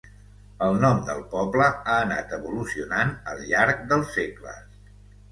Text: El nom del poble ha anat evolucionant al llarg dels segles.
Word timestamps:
El 0.67 0.77
nom 0.83 1.01
del 1.09 1.19
poble 1.33 1.67
ha 1.73 1.97
anat 2.05 2.33
evolucionant 2.37 3.11
al 3.33 3.43
llarg 3.51 3.83
dels 3.93 4.09
segles. 4.17 4.81